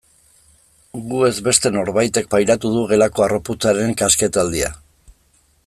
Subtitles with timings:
[1.09, 4.73] Gu ez beste norbaitek pairatu du gelako harroputzaren kasketaldia.